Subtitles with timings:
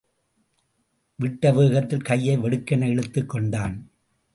[1.19, 3.89] விட்டவேகத்தில் கையை வெடுக்கென இழுத்துக் கொண்டான்.